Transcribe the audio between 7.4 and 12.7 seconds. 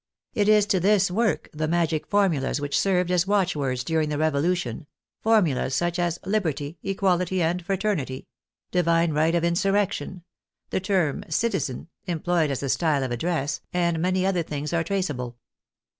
and Fraternity,"" Divine Right of Insurrection," the term" Citizen," employed as a